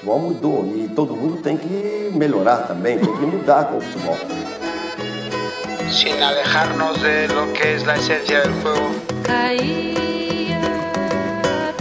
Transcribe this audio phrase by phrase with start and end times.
[0.00, 4.16] futebol mudou e todo mundo tem que melhorar também, tem que mudar com o futebol.
[5.90, 8.94] Sin alejarnos de lo que es la esencia del juego.
[9.22, 10.60] Caía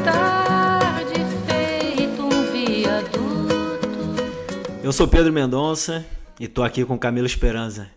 [0.04, 4.24] tarde feito um viaduto.
[4.84, 6.06] Eu sou Pedro Mendonça
[6.40, 7.88] e tô aqui com Camilo Esperança.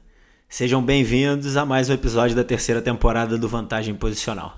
[0.48, 4.54] Sejam bem-vindos a mais um episódio da terceira temporada do Vantagem Posicional.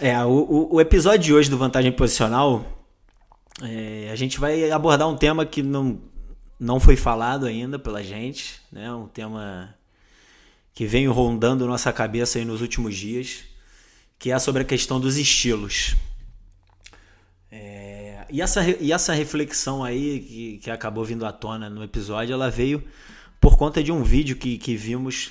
[0.00, 2.75] É, o, o, o episódio de hoje do Vantagem Posicional,
[3.62, 6.00] é, a gente vai abordar um tema que não,
[6.60, 8.92] não foi falado ainda pela gente, né?
[8.92, 9.74] Um tema
[10.74, 13.44] que vem rondando nossa cabeça aí nos últimos dias,
[14.18, 15.96] que é sobre a questão dos estilos.
[17.50, 22.34] É, e, essa, e essa reflexão aí que, que acabou vindo à tona no episódio,
[22.34, 22.84] ela veio
[23.40, 25.30] por conta de um vídeo que, que vimos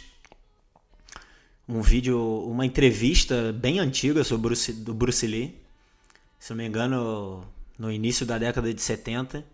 [1.67, 5.59] um vídeo, uma entrevista bem antiga sobre Bruce, do Bruce Lee,
[6.39, 7.45] se não me engano,
[7.77, 9.45] no início da década de 70,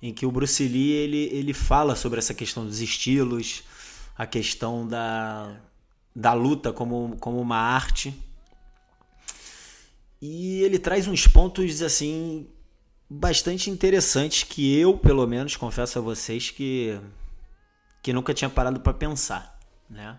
[0.00, 3.62] em que o Bruce Lee ele, ele fala sobre essa questão dos estilos,
[4.16, 5.60] a questão da,
[6.14, 8.14] da luta como, como uma arte.
[10.20, 12.48] E ele traz uns pontos assim
[13.08, 16.98] bastante interessantes que eu, pelo menos, confesso a vocês que
[18.00, 19.58] que nunca tinha parado para pensar,
[19.90, 20.18] né?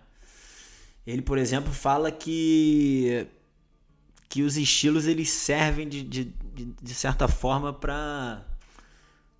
[1.06, 3.26] Ele, por exemplo, fala que
[4.28, 6.32] que os estilos eles servem de, de,
[6.64, 8.44] de, de certa forma para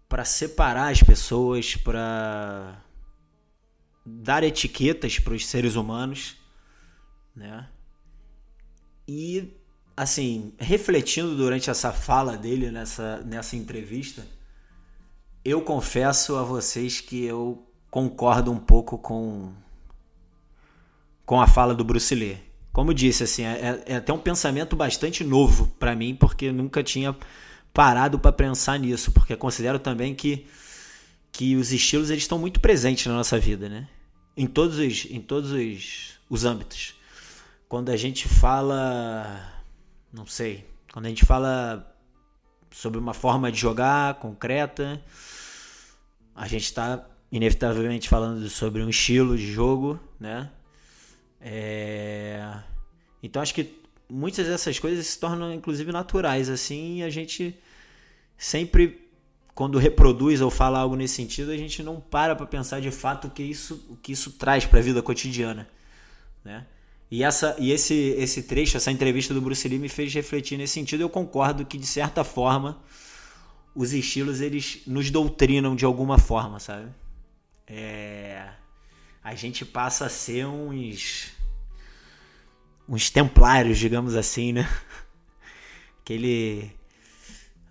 [0.09, 2.83] para separar as pessoas, para
[4.05, 6.37] dar etiquetas para os seres humanos,
[7.35, 7.69] né?
[9.07, 9.57] E
[9.97, 14.27] assim, refletindo durante essa fala dele nessa nessa entrevista,
[15.45, 19.53] eu confesso a vocês que eu concordo um pouco com
[21.25, 22.50] com a fala do Bruce Lee.
[22.73, 27.17] Como disse, assim, é, é até um pensamento bastante novo para mim, porque nunca tinha
[27.73, 30.47] parado para pensar nisso, porque considero também que
[31.33, 33.89] que os estilos eles estão muito presentes na nossa vida, né?
[34.37, 36.95] Em todos os em todos os, os âmbitos.
[37.69, 39.63] Quando a gente fala,
[40.13, 41.87] não sei, quando a gente fala
[42.71, 45.01] sobre uma forma de jogar concreta,
[46.35, 50.51] a gente está inevitavelmente falando sobre um estilo de jogo, né?
[51.41, 52.59] É...
[53.23, 57.57] Então acho que muitas dessas coisas se tornam inclusive naturais assim, e a gente
[58.37, 59.09] sempre
[59.55, 63.27] quando reproduz ou fala algo nesse sentido, a gente não para para pensar de fato
[63.27, 65.69] o que isso, o que isso traz para a vida cotidiana,
[66.45, 66.67] né?
[67.11, 70.75] E, essa, e esse, esse trecho, essa entrevista do Bruce Lee me fez refletir nesse
[70.75, 71.01] sentido.
[71.01, 72.81] Eu concordo que, de certa forma,
[73.75, 76.89] os estilos eles nos doutrinam de alguma forma, sabe?
[77.71, 78.49] é,
[79.23, 81.33] a gente passa a ser uns
[82.89, 84.69] uns templários, digamos assim, né?
[86.03, 86.73] Aquele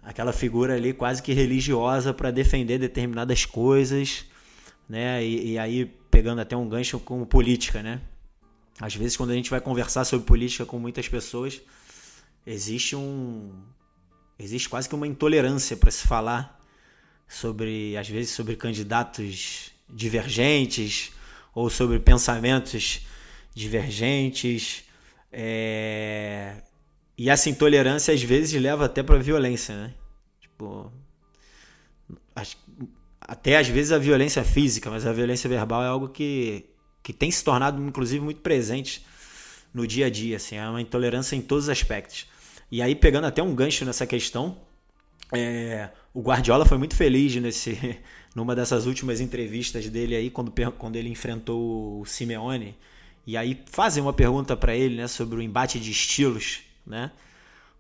[0.01, 4.25] aquela figura ali quase que religiosa para defender determinadas coisas,
[4.88, 5.23] né?
[5.23, 8.01] E, e, aí pegando até um gancho com política, né?
[8.79, 11.61] Às vezes quando a gente vai conversar sobre política com muitas pessoas,
[12.45, 13.51] existe um
[14.38, 16.59] existe quase que uma intolerância para se falar
[17.27, 21.11] sobre às vezes sobre candidatos divergentes
[21.59, 23.05] ou sobre pensamentos
[23.53, 24.85] divergentes.
[25.31, 26.53] É...
[27.17, 29.93] E essa intolerância às vezes leva até para violência, né?
[30.39, 30.89] Tipo,
[33.19, 36.65] até às vezes a violência física, mas a violência verbal é algo que,
[37.03, 39.05] que tem se tornado inclusive muito presente
[39.73, 42.25] no dia a dia, assim, é uma intolerância em todos os aspectos.
[42.71, 44.57] E aí pegando até um gancho nessa questão,
[45.31, 48.00] é, o Guardiola foi muito feliz nesse,
[48.35, 52.75] numa dessas últimas entrevistas dele aí, quando, quando ele enfrentou o Simeone.
[53.25, 56.62] E aí fazem uma pergunta para ele né, sobre o embate de estilos.
[56.85, 57.12] Né?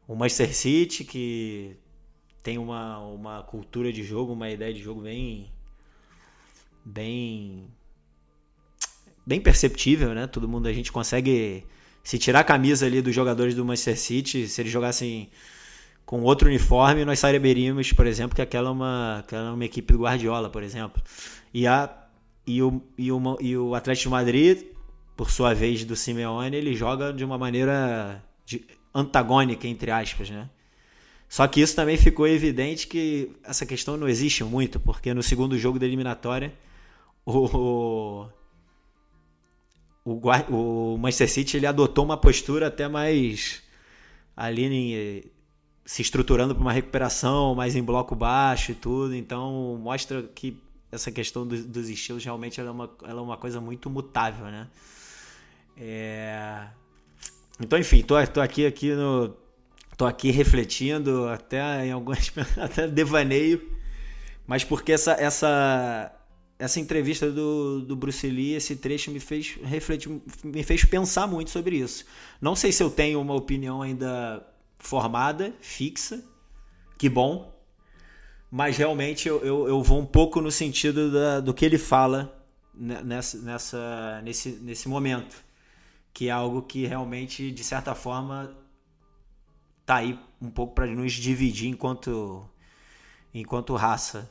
[0.07, 1.75] O Manchester City, que
[2.43, 5.51] tem uma, uma cultura de jogo, uma ideia de jogo bem.
[6.85, 7.67] bem.
[9.25, 10.27] bem perceptível, né?
[10.27, 11.65] Todo mundo, a gente consegue.
[12.03, 15.29] Se tirar a camisa ali dos jogadores do Manchester City, se eles jogassem
[16.09, 19.93] com outro uniforme, nós saberíamos, por exemplo, que aquela é uma, aquela é uma equipe
[19.93, 20.99] do Guardiola, por exemplo.
[21.53, 21.87] E, a,
[22.47, 24.63] e, o, e, o, e o Atlético de Madrid,
[25.15, 30.49] por sua vez, do Simeone, ele joga de uma maneira de, antagônica, entre aspas, né?
[31.29, 35.59] Só que isso também ficou evidente que essa questão não existe muito, porque no segundo
[35.59, 36.51] jogo da eliminatória,
[37.23, 38.25] o,
[40.03, 43.61] o, o Manchester City ele adotou uma postura até mais
[44.35, 45.31] ali
[45.89, 49.15] se estruturando para uma recuperação mais em bloco baixo e tudo.
[49.15, 50.55] Então mostra que
[50.91, 54.45] essa questão do, dos estilos realmente ela é, uma, ela é uma coisa muito mutável,
[54.45, 54.67] né?
[55.75, 56.67] É...
[57.59, 59.33] Então, enfim, tô, tô aqui, aqui no.
[59.97, 63.59] tô aqui refletindo, até em algumas até devaneio,
[64.45, 66.15] mas porque essa essa
[66.59, 71.49] essa entrevista do, do Bruce Lee, esse trecho me fez refletir, me fez pensar muito
[71.49, 72.05] sobre isso.
[72.39, 74.45] Não sei se eu tenho uma opinião ainda
[74.79, 76.23] formada, fixa,
[76.97, 77.55] que bom,
[78.49, 82.35] mas realmente eu, eu, eu vou um pouco no sentido da, do que ele fala
[82.73, 85.43] nessa, nessa, nesse, nesse momento,
[86.13, 88.55] que é algo que realmente, de certa forma,
[89.85, 92.49] tá aí um pouco para nos dividir enquanto,
[93.33, 94.27] enquanto raça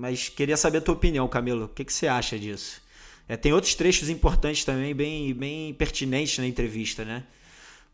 [0.00, 1.66] mas queria saber a tua opinião, Camilo.
[1.66, 2.80] O que, que você acha disso?
[3.28, 7.24] É, tem outros trechos importantes também, bem, bem pertinentes na entrevista, né?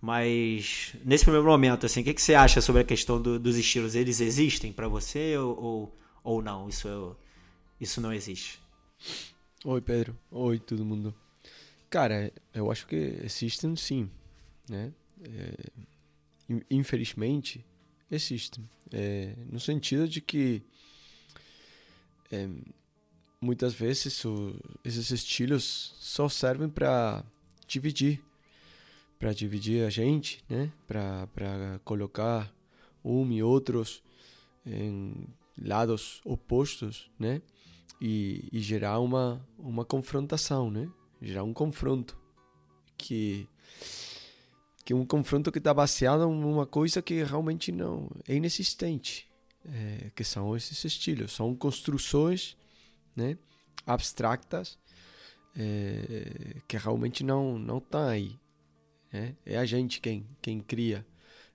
[0.07, 3.57] Mas nesse primeiro momento, assim, o que, que você acha sobre a questão do, dos
[3.57, 3.97] estilos?
[3.97, 6.69] Eles existem para você ou, ou, ou, não?
[6.69, 7.17] Isso,
[7.81, 8.61] isso não existe?
[9.65, 10.17] Oi, Pedro.
[10.31, 11.13] Oi, todo mundo.
[11.91, 12.95] Cara, eu acho que
[13.25, 14.09] existem sim,
[14.71, 14.93] né?
[15.25, 17.67] É, infelizmente,
[18.09, 18.65] existem.
[18.93, 20.63] É, no sentido de que
[22.31, 22.49] é,
[23.41, 24.55] muitas vezes o,
[24.85, 27.25] esses estilos só servem para
[27.67, 28.23] dividir,
[29.19, 30.73] para dividir a gente, né?
[30.87, 32.53] Para colocar
[33.05, 34.03] um e outros
[34.65, 35.27] em
[35.61, 37.41] lados opostos, né?
[38.01, 40.89] E, e gerar uma uma confrontação, né?
[41.21, 42.19] Gerar um confronto
[42.97, 43.49] que
[44.85, 49.29] que um confronto que está baseado em uma coisa que realmente não é inexistente,
[49.65, 51.33] é, que são esses estilos.
[51.33, 52.57] São construções
[53.17, 53.37] né,
[53.85, 54.79] abstractas
[55.57, 58.39] é, que realmente não não estão aí.
[59.17, 59.35] Né?
[59.47, 61.07] É a gente quem, quem cria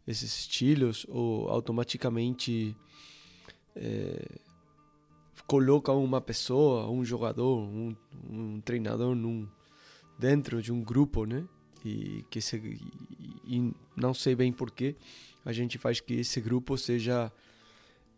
[0.07, 2.75] esses estilos ou automaticamente
[3.75, 4.39] é,
[5.45, 7.95] coloca uma pessoa, um jogador, um,
[8.27, 9.47] um treinador num,
[10.17, 11.43] dentro de um grupo, né?
[11.85, 12.57] E que se,
[13.45, 14.95] e, não sei bem porquê
[15.45, 17.31] a gente faz que esse grupo seja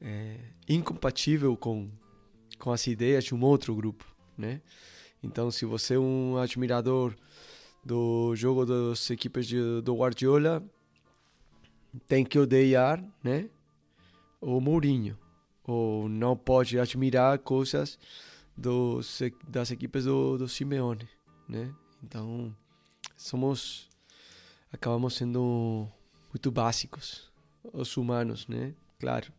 [0.02, 0.38] é,
[0.70, 1.90] incompatível com,
[2.58, 4.06] com as ideias de um outro grupo,
[4.38, 4.62] né?
[5.22, 7.14] Então, se você é um admirador
[7.84, 10.64] do jogo das equipes de, do Guardiola,
[12.08, 13.50] tem que odiar, né?
[14.42, 15.18] O Mourinho.
[15.66, 17.98] Ou não pode admirar coisas
[18.56, 21.08] dos, das equipes do, do Simeone,
[21.48, 21.74] né?
[22.04, 22.56] Então,
[23.16, 23.90] somos...
[24.72, 25.88] Acabamos sendo
[26.32, 27.32] muito básicos,
[27.72, 28.74] os humanos, né?
[29.00, 29.32] Claro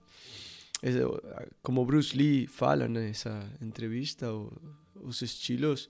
[1.63, 4.27] como Bruce Lee fala nessa entrevista,
[4.95, 5.89] os estilos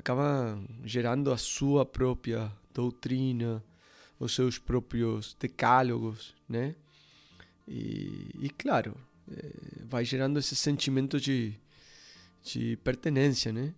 [0.00, 3.62] acabam gerando a sua própria doutrina,
[4.18, 6.74] os seus próprios decálogos, né?
[7.68, 8.96] E, e claro,
[9.30, 9.52] é,
[9.84, 11.54] vai gerando esse sentimento de,
[12.42, 13.74] de pertenência, né?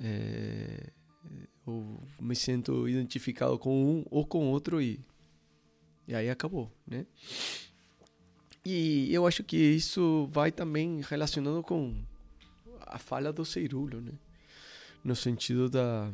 [0.00, 0.90] É,
[1.66, 5.00] eu me sinto identificado com um ou com outro e,
[6.08, 7.06] e aí acabou, né?
[8.64, 12.02] E eu acho que isso vai também relacionado com
[12.80, 14.12] a fala do Ceirulo, né?
[15.06, 16.10] No sentido da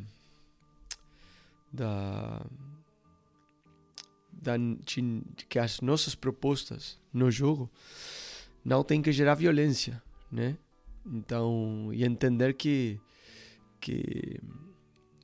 [1.73, 2.45] da,
[4.31, 7.67] da de, que as nossas propostas no jogo
[8.63, 9.99] não tem que gerar violência,
[10.31, 10.55] né?
[11.03, 13.01] Então, e entender que
[13.81, 14.39] que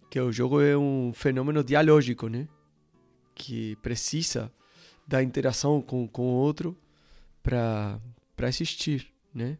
[0.09, 2.47] que o jogo é um fenômeno dialógico, né?
[3.35, 4.51] Que precisa
[5.07, 6.75] da interação com, com o outro
[7.43, 8.01] para
[8.47, 9.59] assistir, né?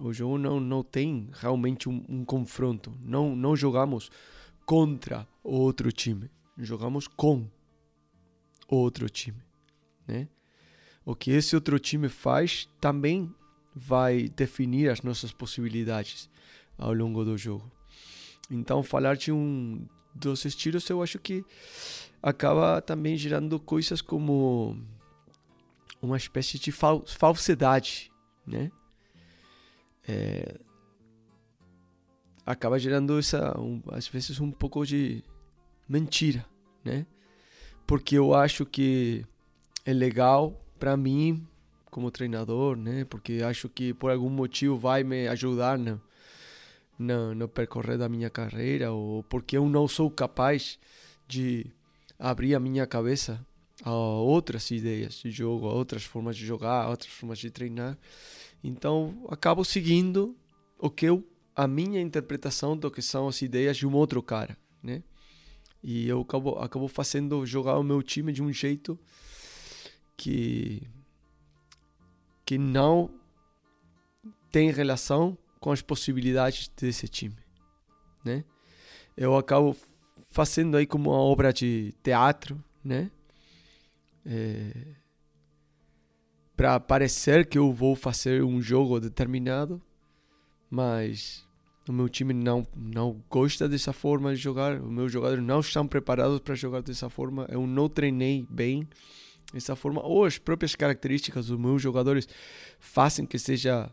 [0.00, 2.92] O jogo não, não tem realmente um, um, confronto.
[3.00, 4.10] Não, não jogamos
[4.66, 6.30] contra outro time.
[6.58, 7.48] Jogamos com
[8.68, 9.42] outro time,
[10.06, 10.28] né?
[11.04, 13.32] O que esse outro time faz também
[13.74, 16.30] vai definir as nossas possibilidades
[16.78, 17.70] ao longo do jogo.
[18.50, 21.44] Então, falar de um dos estilos, eu acho que
[22.22, 24.78] acaba também gerando coisas como
[26.00, 28.10] uma espécie de fal falsidade,
[28.46, 28.70] né?
[30.06, 30.58] É,
[32.44, 35.22] acaba gerando essa, um, às vezes um pouco de
[35.88, 36.44] mentira,
[36.84, 37.06] né?
[37.86, 39.24] Porque eu acho que
[39.84, 41.46] é legal para mim
[41.90, 43.04] como treinador, né?
[43.04, 46.00] Porque acho que por algum motivo vai me ajudar no,
[46.98, 50.78] no, no percorrer da minha carreira ou porque eu não sou capaz
[51.26, 51.66] de
[52.18, 53.44] abrir a minha cabeça
[53.82, 57.98] a outras ideias de jogo, a outras formas de jogar, a outras formas de treinar.
[58.64, 60.34] Então, acabo seguindo
[60.78, 61.22] o que eu,
[61.54, 65.02] a minha interpretação do que são as ideias de um outro cara, né?
[65.82, 68.98] E eu acabo, acabo fazendo jogar o meu time de um jeito
[70.16, 70.82] que
[72.46, 73.10] que não
[74.50, 77.36] tem relação com as possibilidades desse time,
[78.24, 78.44] né?
[79.16, 79.76] Eu acabo
[80.30, 83.10] fazendo aí como uma obra de teatro, né?
[84.24, 84.72] é,
[86.56, 89.82] para parecer que eu vou fazer um jogo determinado,
[90.70, 91.46] mas
[91.88, 95.86] o meu time não não gosta dessa forma de jogar, os meus jogadores não estão
[95.86, 98.88] preparados para jogar dessa forma, eu não treinei bem
[99.52, 102.28] dessa forma, ou as próprias características dos meus jogadores
[102.78, 103.90] fazem que seja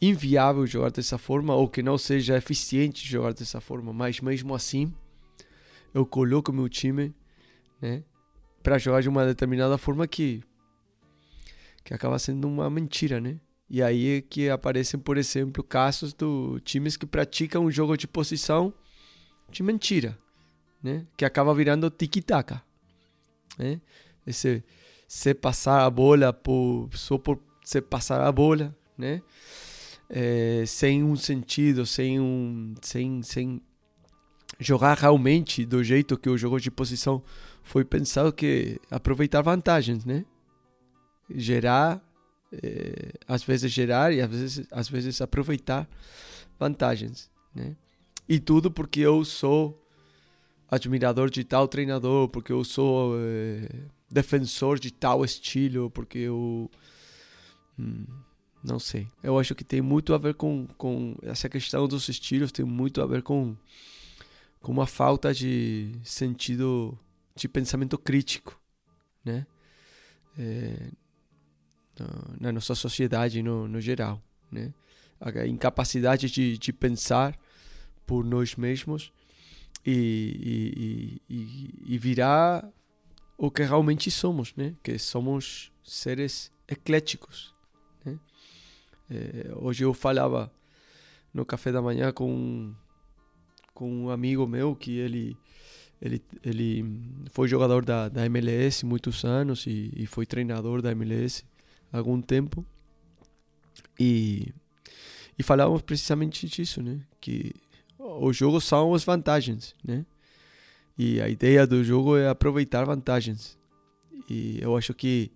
[0.00, 4.92] inviável jogar dessa forma ou que não seja eficiente jogar dessa forma, mas mesmo assim
[5.92, 7.12] eu coloco meu time,
[7.80, 8.04] né,
[8.62, 10.42] para jogar de uma determinada forma que
[11.88, 13.40] que acaba sendo uma mentira, né?
[13.70, 18.06] E aí é que aparecem, por exemplo, casos do times que praticam um jogo de
[18.06, 18.74] posição
[19.50, 20.18] de mentira,
[20.82, 21.06] né?
[21.16, 22.62] Que acaba virando tiki-taka,
[23.58, 23.80] né?
[24.26, 24.62] Esse
[25.06, 29.22] se passar a bola por só por se passar a bola, né?
[30.10, 33.62] É, sem um sentido, sem um sem sem
[34.60, 37.22] jogar realmente do jeito que o jogo de posição
[37.62, 40.26] foi pensado que aproveitar vantagens, né?
[41.30, 42.02] Gerar,
[42.52, 45.88] é, às vezes gerar e às vezes, às vezes aproveitar
[46.58, 47.76] vantagens, né?
[48.28, 49.82] E tudo porque eu sou
[50.70, 53.68] admirador de tal treinador, porque eu sou é,
[54.10, 56.70] defensor de tal estilo, porque eu
[57.78, 58.04] hum,
[58.62, 59.08] não sei.
[59.22, 63.00] Eu acho que tem muito a ver com, com essa questão dos estilos, tem muito
[63.00, 63.56] a ver com
[64.60, 66.98] com uma falta de sentido
[67.34, 68.60] de pensamento crítico,
[69.24, 69.46] né?
[70.36, 70.90] É,
[72.40, 74.72] na nossa sociedade no, no geral, né?
[75.20, 77.36] A incapacidade de, de pensar
[78.06, 79.12] por nós mesmos
[79.84, 82.68] e, e, e, e virar
[83.36, 84.74] o que realmente somos, né?
[84.82, 87.54] Que somos seres ecléticos,
[88.04, 88.18] né?
[89.10, 90.52] É, hoje eu falava
[91.32, 92.74] no café da manhã com
[93.74, 95.36] com um amigo meu que ele
[96.00, 96.84] ele, ele
[97.30, 101.44] foi jogador da, da MLS muitos anos e, e foi treinador da MLS
[101.92, 102.64] algum tempo
[103.98, 104.52] e
[105.38, 107.00] e falávamos precisamente disso, né?
[107.20, 107.52] Que
[107.98, 110.04] os jogos são as vantagens, né?
[110.98, 113.56] E a ideia do jogo é aproveitar vantagens.
[114.28, 115.30] E eu acho que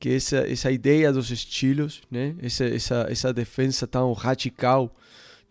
[0.00, 2.34] que essa essa ideia dos estilos, né?
[2.40, 4.94] Essa essa essa defesa tão radical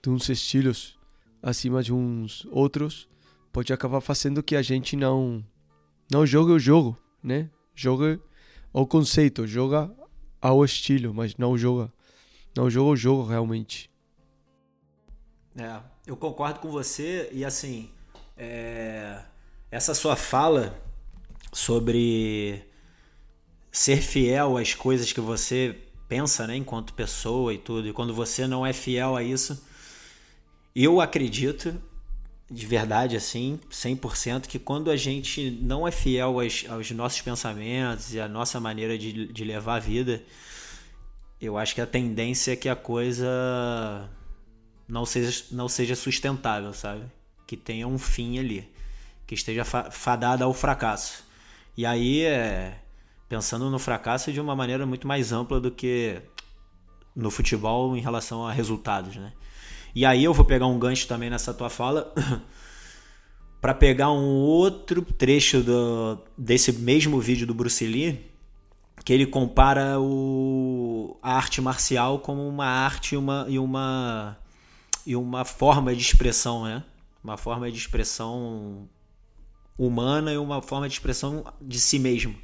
[0.01, 0.97] de uns estilos
[1.41, 3.07] acima de uns outros
[3.53, 5.43] pode acabar fazendo que a gente não
[6.11, 7.49] não jogue o jogo, né?
[7.75, 8.19] Joga
[8.73, 9.89] o conceito, joga
[10.41, 11.91] ao estilo, mas não joga
[12.55, 13.89] não joga o jogo realmente.
[15.55, 17.89] É, eu concordo com você e assim,
[18.37, 19.21] é,
[19.69, 20.81] essa sua fala
[21.53, 22.63] sobre
[23.71, 28.45] ser fiel às coisas que você pensa, né, enquanto pessoa e tudo, e quando você
[28.45, 29.65] não é fiel a isso,
[30.75, 31.81] eu acredito,
[32.51, 38.13] de verdade, assim, 100%, que quando a gente não é fiel aos, aos nossos pensamentos
[38.13, 40.21] e à nossa maneira de, de levar a vida,
[41.39, 44.09] eu acho que a tendência é que a coisa
[44.85, 47.03] não seja, não seja sustentável, sabe?
[47.47, 48.69] Que tenha um fim ali,
[49.25, 51.23] que esteja fadada ao fracasso.
[51.77, 52.77] E aí, é,
[53.29, 56.21] pensando no fracasso de uma maneira muito mais ampla do que
[57.15, 59.31] no futebol em relação a resultados, né?
[59.93, 62.13] E aí eu vou pegar um gancho também nessa tua fala
[63.59, 68.31] para pegar um outro trecho do, desse mesmo vídeo do Bruce Lee,
[69.03, 74.37] que ele compara o, a arte marcial como uma arte e uma, e uma,
[75.05, 76.83] e uma forma de expressão, né?
[77.23, 78.87] Uma forma de expressão
[79.77, 82.35] humana e uma forma de expressão de si mesmo.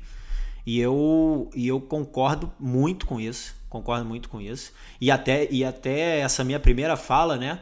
[0.67, 3.55] E eu, e eu concordo muito com isso.
[3.69, 4.73] Concordo muito com isso.
[4.99, 7.61] E até, e até essa minha primeira fala, né?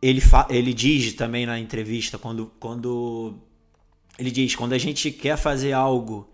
[0.00, 3.34] Ele, fa ele diz também na entrevista, quando, quando.
[4.18, 6.32] Ele diz: quando a gente quer fazer algo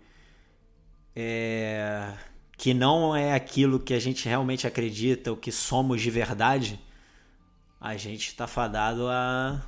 [1.13, 2.13] é,
[2.57, 6.79] que não é aquilo que a gente realmente acredita, o que somos de verdade,
[7.81, 9.61] a gente está fadado a,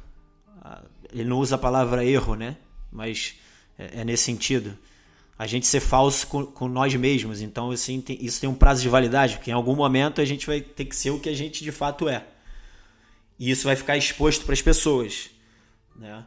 [0.62, 2.56] a, Ele não usa a palavra erro, né?
[2.89, 3.36] Mas
[3.77, 4.77] é, é nesse sentido
[5.39, 7.41] a gente ser falso com, com nós mesmos.
[7.41, 10.46] Então, assim, tem, isso tem um prazo de validade, porque em algum momento a gente
[10.46, 12.25] vai ter que ser o que a gente de fato é.
[13.39, 15.29] E isso vai ficar exposto para as pessoas.
[15.96, 16.25] Né?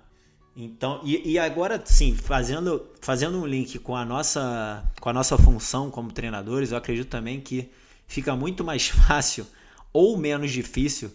[0.57, 5.37] Então, e, e, agora sim, fazendo, fazendo um link com a, nossa, com a nossa
[5.37, 7.71] função como treinadores, eu acredito também que
[8.07, 9.47] fica muito mais fácil
[9.93, 11.13] ou menos difícil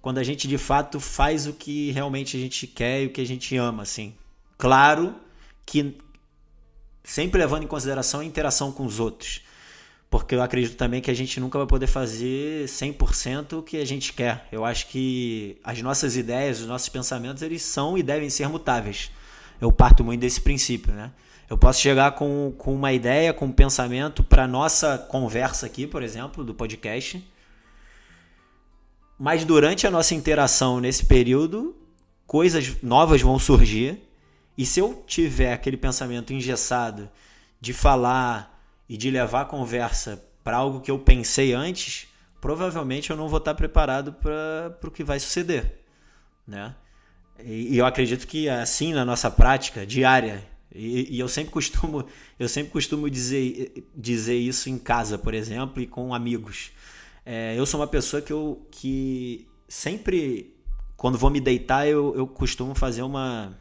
[0.00, 3.20] quando a gente de fato faz o que realmente a gente quer e o que
[3.20, 4.14] a gente ama, assim.
[4.56, 5.14] Claro
[5.66, 5.98] que
[7.04, 9.42] sempre levando em consideração a interação com os outros.
[10.10, 13.84] Porque eu acredito também que a gente nunca vai poder fazer 100% o que a
[13.84, 14.48] gente quer.
[14.50, 19.10] Eu acho que as nossas ideias, os nossos pensamentos, eles são e devem ser mutáveis.
[19.60, 21.10] Eu parto muito desse princípio, né?
[21.48, 26.02] Eu posso chegar com, com uma ideia, com um pensamento para nossa conversa aqui, por
[26.02, 27.22] exemplo, do podcast.
[29.18, 31.76] Mas durante a nossa interação nesse período,
[32.26, 34.00] coisas novas vão surgir.
[34.56, 37.10] E se eu tiver aquele pensamento engessado
[37.60, 42.06] de falar e de levar a conversa para algo que eu pensei antes,
[42.40, 45.80] provavelmente eu não vou estar preparado para o que vai suceder,
[46.46, 46.74] né?
[47.42, 52.06] E, e, eu acredito que assim na nossa prática diária e, e, eu sempre costumo
[52.38, 56.70] eu sempre costumo dizer dizer isso em casa, por exemplo, e com amigos.
[57.26, 60.54] É, eu sou uma pessoa que eu que sempre
[60.96, 63.58] quando vou me deitar eu, eu costumo fazer uma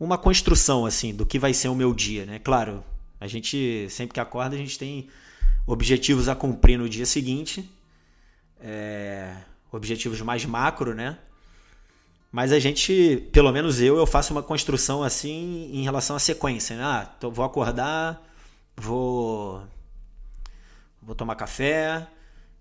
[0.00, 2.38] uma construção assim do que vai ser o meu dia, né?
[2.38, 2.82] Claro,
[3.20, 5.08] a gente sempre que acorda a gente tem
[5.66, 7.70] objetivos a cumprir no dia seguinte,
[8.58, 9.36] é,
[9.70, 11.18] objetivos mais macro, né?
[12.32, 16.76] Mas a gente, pelo menos eu, eu faço uma construção assim em relação à sequência.
[16.76, 16.82] Né?
[16.84, 18.22] Ah, então vou acordar,
[18.76, 19.62] vou
[21.02, 22.06] vou tomar café,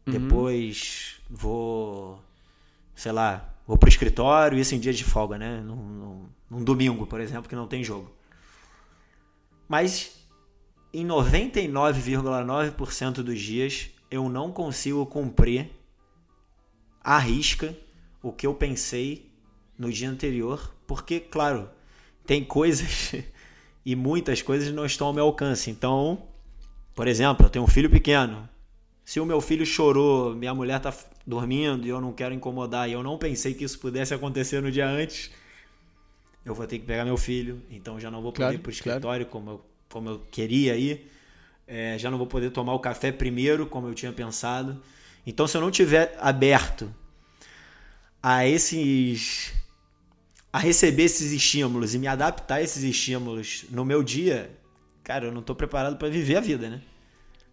[0.07, 0.13] uhum.
[0.13, 2.19] depois vou,
[2.95, 5.61] sei lá, vou pro escritório, isso em dia de folga, né?
[5.61, 8.11] Num, num, num domingo, por exemplo, que não tem jogo.
[9.67, 10.25] Mas
[10.91, 15.69] em 99,9% dos dias eu não consigo cumprir
[17.03, 17.77] à risca
[18.23, 19.31] o que eu pensei
[19.77, 21.69] no dia anterior, porque, claro,
[22.25, 23.13] tem coisas
[23.85, 25.69] e muitas coisas não estão ao meu alcance.
[25.69, 26.23] Então,
[26.95, 28.49] por exemplo, eu tenho um filho pequeno.
[29.09, 30.93] Se o meu filho chorou, minha mulher está
[31.25, 34.71] dormindo e eu não quero incomodar e eu não pensei que isso pudesse acontecer no
[34.71, 35.31] dia antes,
[36.45, 38.69] eu vou ter que pegar meu filho, então já não vou poder claro, ir para
[38.69, 39.45] o escritório claro.
[39.45, 41.11] como eu como eu queria ir.
[41.65, 44.79] É, já não vou poder tomar o café primeiro, como eu tinha pensado.
[45.25, 46.93] Então, se eu não tiver aberto
[48.21, 49.51] a esses
[50.53, 54.51] a receber esses estímulos e me adaptar a esses estímulos no meu dia,
[55.03, 56.83] cara, eu não estou preparado para viver a vida, né?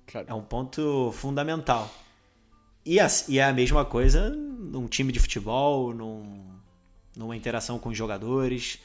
[0.07, 0.27] Claro.
[0.29, 1.92] É um ponto fundamental.
[2.85, 6.45] E, a, e é a mesma coisa num time de futebol, num,
[7.16, 8.79] numa interação com os jogadores.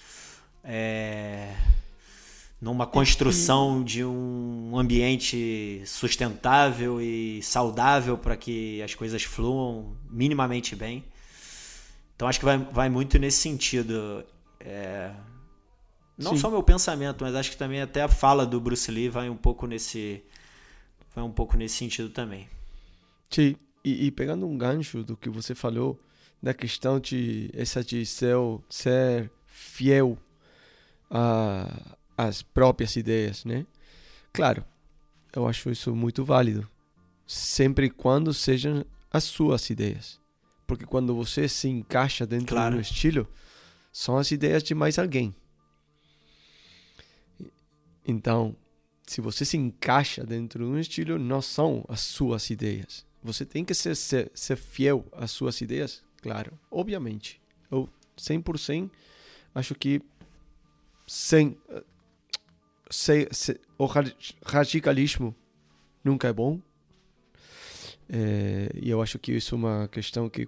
[0.63, 1.53] É,
[2.61, 11.03] numa construção de um ambiente sustentável e saudável para que as coisas fluam minimamente bem.
[12.15, 14.23] Então acho que vai, vai muito nesse sentido.
[14.59, 15.09] É,
[16.15, 16.37] não Sim.
[16.37, 19.35] só meu pensamento, mas acho que também até a fala do Bruce Lee vai um
[19.35, 20.23] pouco nesse,
[21.13, 22.47] vai um pouco nesse sentido também.
[23.29, 25.99] Sim, e, e pegando um gancho do que você falou
[26.41, 28.35] da questão de essa de ser,
[28.69, 30.17] ser fiel
[31.09, 31.97] a
[32.27, 33.65] as próprias ideias, né?
[34.31, 34.63] Claro,
[35.33, 36.69] eu acho isso muito válido,
[37.25, 40.19] sempre e quando sejam as suas ideias.
[40.67, 42.75] Porque quando você se encaixa dentro claro.
[42.75, 43.27] do estilo,
[43.91, 45.35] são as ideias de mais alguém.
[48.07, 48.55] Então,
[49.05, 53.05] se você se encaixa dentro de um estilo, não são as suas ideias.
[53.23, 57.41] Você tem que ser, ser, ser fiel às suas ideias, claro, obviamente.
[57.69, 57.87] Eu
[58.17, 58.89] 100%
[59.53, 60.01] acho que
[61.05, 61.57] sem
[62.89, 63.85] se, se, o
[64.45, 65.35] radicalismo
[66.03, 66.59] nunca é bom.
[68.09, 70.47] É, e eu acho que isso é uma questão que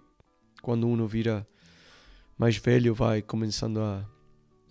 [0.61, 1.47] quando uno vira
[2.37, 4.05] mais velho vai começando a,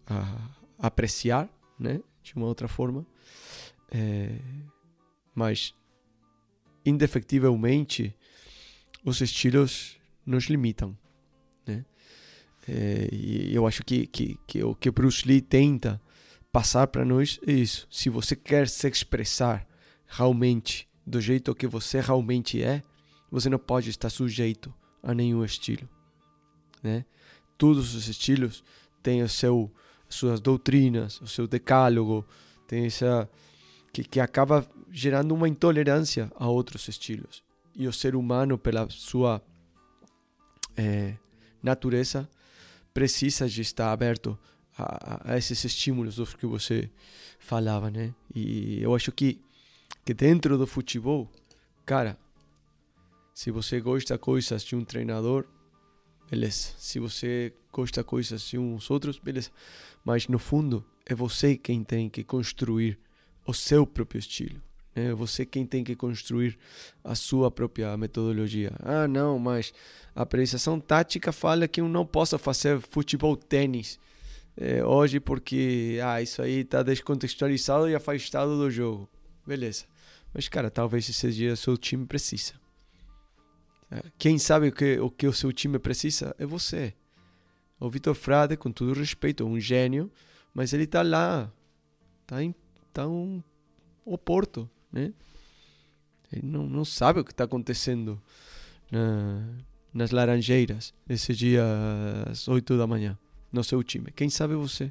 [0.06, 3.06] a apreciar, né, de uma outra forma.
[3.92, 4.38] É,
[5.34, 5.74] mas
[6.84, 8.14] indefectivelmente
[9.04, 10.96] os estilos nos limitam,
[11.66, 11.84] né?
[12.66, 16.00] É, e eu acho que, que, que o que Bruce Lee tenta
[16.52, 17.86] passar para nós é isso.
[17.90, 19.66] Se você quer se expressar
[20.06, 22.82] realmente do jeito que você realmente é,
[23.30, 25.88] você não pode estar sujeito a nenhum estilo,
[26.82, 27.04] né?
[27.58, 28.64] Todos os estilos
[29.02, 29.70] têm o seu
[30.08, 32.24] suas doutrinas, o seu decálogo,
[32.66, 33.28] tem essa
[33.92, 37.42] que, que acaba gerando uma intolerância a outros estilos.
[37.74, 39.42] E o ser humano, pela sua
[40.76, 41.16] é,
[41.62, 42.28] natureza,
[42.92, 44.38] precisa de estar aberto
[44.76, 46.90] a, a, esses estímulos dos que você
[47.38, 48.14] falava, né?
[48.34, 49.40] E eu acho que,
[50.04, 51.30] que dentro do futebol,
[51.84, 52.18] cara,
[53.34, 55.46] se você gosta coisas de um treinador,
[56.30, 56.74] beleza.
[56.78, 59.50] Se você gosta coisas de uns outros, beleza.
[60.04, 62.98] Mas no fundo, é você quem tem que construir
[63.46, 64.60] o seu próprio estilo.
[64.94, 66.58] É você quem tem que construir
[67.02, 68.72] a sua própria metodologia.
[68.80, 69.72] Ah, não, mas
[70.14, 73.98] a apreciação tática fala que eu não posso fazer futebol tênis
[74.54, 79.08] é, hoje porque ah, isso aí está descontextualizado e afastado do jogo.
[79.46, 79.86] Beleza.
[80.34, 82.52] Mas, cara, talvez esse dia o seu time precisa.
[83.90, 86.92] É, quem sabe o que, o que o seu time precisa é você.
[87.80, 90.12] O Vitor Frade, com todo respeito, é um gênio,
[90.54, 91.50] mas ele está lá
[92.32, 92.54] Tá em
[93.00, 93.42] um
[94.04, 95.12] Oporto, né?
[96.32, 98.20] Ele não, não sabe o que está acontecendo
[98.90, 99.46] na,
[99.92, 101.64] nas Laranjeiras esse dia
[102.28, 103.18] às 8 da manhã
[103.52, 104.10] no seu time.
[104.10, 104.90] Quem sabe você?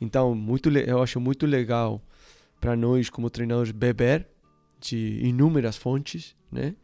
[0.00, 2.00] Então, muito, eu acho muito legal
[2.60, 4.26] para nós, como treinadores, beber
[4.80, 6.74] de inúmeras fontes, né?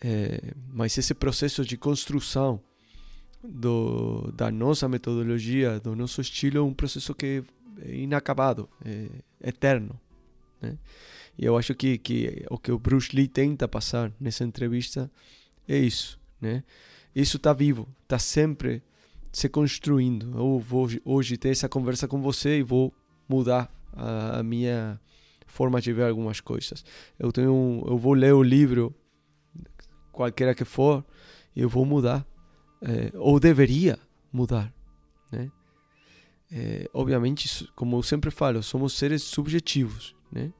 [0.00, 2.60] É, mas esse processo de construção
[3.42, 7.42] do, da nossa metodologia, do nosso estilo, é um processo que
[7.84, 9.08] inacabado, é
[9.48, 9.98] eterno.
[10.60, 10.78] Né?
[11.38, 15.10] E eu acho que, que o que o Bruce Lee tenta passar nessa entrevista
[15.68, 16.18] é isso.
[16.40, 16.64] Né?
[17.14, 18.82] Isso está vivo, está sempre
[19.32, 20.38] se construindo.
[20.38, 22.92] Eu vou hoje ter essa conversa com você e vou
[23.28, 25.00] mudar a, a minha
[25.46, 26.84] forma de ver algumas coisas.
[27.18, 28.94] Eu tenho, eu vou ler o livro
[30.12, 31.04] qualquer que for
[31.54, 32.26] e eu vou mudar,
[32.82, 33.98] é, ou deveria
[34.32, 34.72] mudar?
[36.50, 40.52] É, obviamente, como eu sempre falo, somos seres subjetivos, né?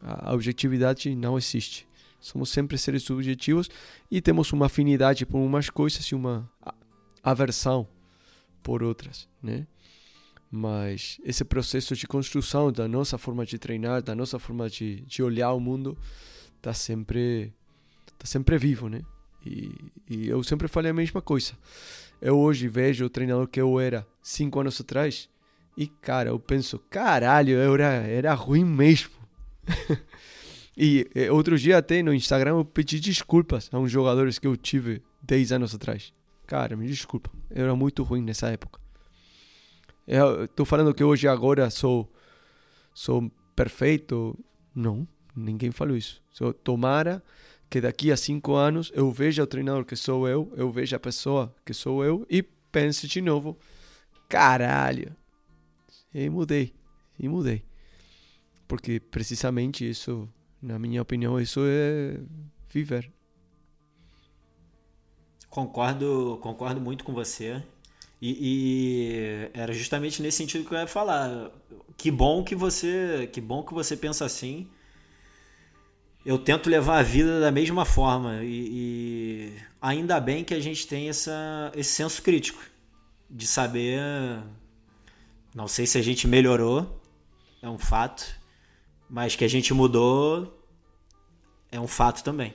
[0.00, 1.86] A objetividade não existe.
[2.20, 3.68] Somos sempre seres subjetivos
[4.10, 6.50] e temos uma afinidade por umas coisas e uma
[7.22, 7.86] aversão
[8.62, 9.66] por outras, né?
[10.50, 15.22] Mas esse processo de construção da nossa forma de treinar, da nossa forma de, de
[15.22, 15.96] olhar o mundo,
[16.56, 17.52] está sempre,
[18.18, 19.02] tá sempre vivo, né?
[19.44, 19.70] E,
[20.08, 21.52] e eu sempre falei a mesma coisa.
[22.20, 25.28] Eu hoje vejo o treinador que eu era cinco anos atrás
[25.76, 29.12] e, cara, eu penso, caralho, eu era, era ruim mesmo.
[30.76, 35.00] e outro dia até no Instagram eu pedi desculpas a uns jogadores que eu tive
[35.22, 36.12] 10 anos atrás.
[36.46, 38.80] Cara, me desculpa, eu era muito ruim nessa época.
[40.06, 42.12] Eu tô falando que hoje agora sou
[42.92, 44.36] sou perfeito.
[44.74, 46.20] Não, ninguém falou isso.
[46.32, 47.22] Só tomara
[47.70, 51.00] que daqui a cinco anos eu veja o treinador que sou eu, eu veja a
[51.00, 53.56] pessoa que sou eu e pense de novo,
[54.28, 55.16] caralho,
[56.14, 56.74] e mudei,
[57.18, 57.64] e mudei.
[58.66, 60.28] Porque precisamente isso,
[60.60, 62.20] na minha opinião, isso é
[62.68, 63.10] viver.
[65.48, 67.62] Concordo, concordo muito com você.
[68.20, 71.50] E, e, era justamente nesse sentido que eu ia falar.
[71.96, 74.68] Que bom que você, que bom que você pensa assim.
[76.26, 80.86] Eu tento levar a vida da mesma forma e, e ainda bem que a gente
[80.86, 82.60] tem essa, esse senso crítico
[83.30, 84.00] de saber
[85.54, 87.00] não sei se a gente melhorou,
[87.62, 88.24] é um fato,
[89.08, 90.54] mas que a gente mudou
[91.70, 92.54] é um fato também.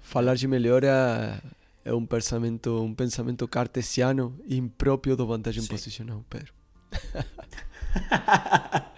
[0.00, 1.40] Falar de melhora
[1.84, 5.68] é um pensamento, um pensamento cartesiano impróprio do vantagem Sim.
[5.68, 6.52] posicional, Pedro.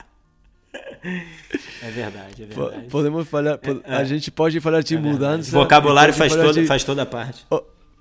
[1.82, 2.88] É verdade, é verdade.
[2.88, 5.56] Podemos falar, é, a gente pode falar de é mudança.
[5.56, 7.46] O vocabulário faz, todo, de, faz toda a parte.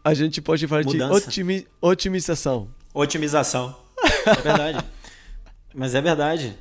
[0.03, 1.21] A gente pode falar mudança.
[1.21, 2.67] de otimi, otimização.
[2.95, 3.75] Otimização.
[4.25, 4.85] É verdade.
[5.73, 6.57] Mas é verdade.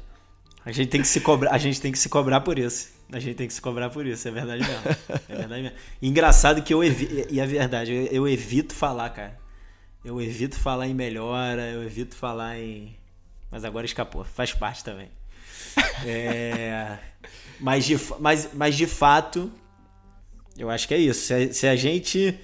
[0.67, 2.93] A gente tem que se cobrar, a gente tem que se cobrar por isso.
[3.13, 4.83] A gente tem que se cobrar por isso, é verdade mesmo.
[5.29, 5.77] É verdade mesmo.
[6.03, 9.39] Engraçado que eu evito, e é verdade, eu, evito falar, cara.
[10.05, 12.97] Eu evito falar em melhora, eu evito falar em.
[13.51, 15.09] Mas agora escapou, faz parte também.
[16.05, 16.99] É...
[17.61, 19.53] mas, de, mas, mas de fato,
[20.59, 21.27] eu acho que é isso.
[21.27, 22.39] Se a, se a gente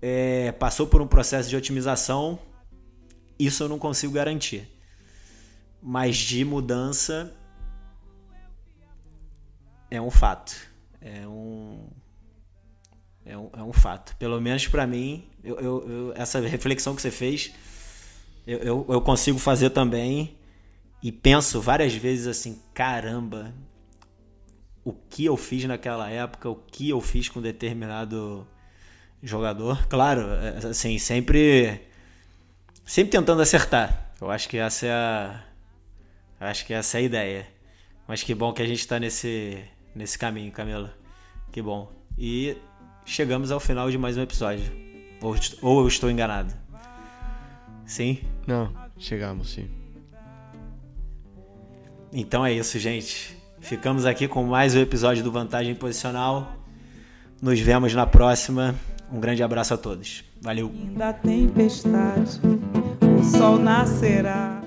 [0.00, 2.38] é, passou por um processo de otimização,
[3.38, 4.68] isso eu não consigo garantir
[5.82, 7.32] mas de mudança
[9.90, 10.54] é um fato.
[11.00, 11.88] É um,
[13.24, 14.16] é um, é um fato.
[14.16, 17.52] Pelo menos para mim, eu, eu, eu, essa reflexão que você fez,
[18.46, 20.36] eu, eu, consigo fazer também.
[21.02, 23.54] E penso várias vezes assim: caramba,
[24.84, 28.46] o que eu fiz naquela época, o que eu fiz com determinado
[29.22, 29.86] jogador.
[29.86, 31.87] Claro, é, assim, sempre,
[32.88, 34.10] sempre tentando acertar.
[34.20, 35.40] Eu acho que essa é a,
[36.40, 37.46] Acho que essa é a ideia.
[38.06, 39.62] Mas que bom que a gente está nesse,
[39.94, 40.94] nesse caminho, Camila.
[41.52, 41.92] Que bom.
[42.16, 42.56] E
[43.04, 44.64] chegamos ao final de mais um episódio.
[45.20, 46.54] Ou, ou eu estou enganado?
[47.84, 48.20] Sim?
[48.46, 49.68] Não, chegamos sim.
[52.12, 53.36] Então é isso, gente.
[53.60, 56.56] Ficamos aqui com mais um episódio do Vantagem Posicional.
[57.42, 58.74] Nos vemos na próxima.
[59.12, 60.27] Um grande abraço a todos.
[60.40, 60.72] Valeu.
[61.22, 62.40] Tempestade,
[63.18, 64.57] o sol nascerá.